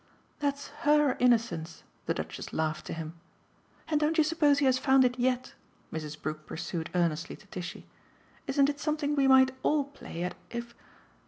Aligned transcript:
"That's 0.39 0.69
HER 0.81 1.15
innocence!" 1.19 1.83
the 2.07 2.15
Duchess 2.15 2.51
laughed 2.51 2.87
to 2.87 2.93
him. 2.93 3.19
"And 3.87 3.99
don't 3.99 4.17
you 4.17 4.23
suppose 4.23 4.57
he 4.57 4.65
has 4.65 4.79
found 4.79 5.05
it 5.05 5.19
YET?" 5.19 5.53
Mrs. 5.93 6.19
Brook 6.19 6.47
pursued 6.47 6.89
earnestly 6.95 7.35
to 7.35 7.45
Tishy. 7.45 7.85
"Isn't 8.47 8.67
it 8.69 8.79
something 8.79 9.15
we 9.15 9.27
might 9.27 9.51
ALL 9.61 9.83
play 9.83 10.23
at 10.23 10.33
if 10.49 10.73